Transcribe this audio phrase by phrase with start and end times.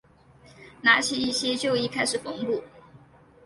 [0.81, 2.63] 拿起一些旧衣开始缝补